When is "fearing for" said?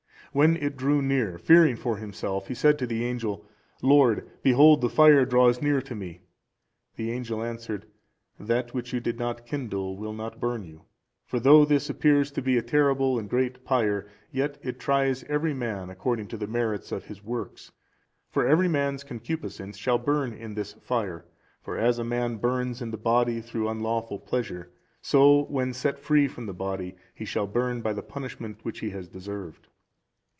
1.37-1.97